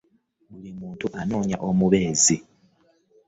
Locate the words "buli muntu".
0.49-1.05